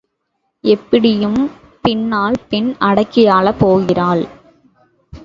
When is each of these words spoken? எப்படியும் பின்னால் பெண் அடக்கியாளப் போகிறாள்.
எப்படியும் 0.63 1.37
பின்னால் 1.81 2.37
பெண் 2.49 2.75
அடக்கியாளப் 2.79 3.59
போகிறாள். 3.59 4.23